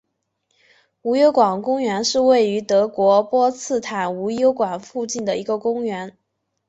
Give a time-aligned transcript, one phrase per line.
[1.03, 6.17] 无忧宫公园是位于德国波茨坦无忧宫附近的一座公园。